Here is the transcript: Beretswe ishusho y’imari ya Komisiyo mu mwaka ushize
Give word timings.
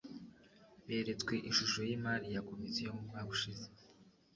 Beretswe 0.85 1.35
ishusho 1.49 1.79
y’imari 1.87 2.27
ya 2.35 2.41
Komisiyo 2.49 2.89
mu 2.95 3.03
mwaka 3.07 3.31
ushize 3.35 3.65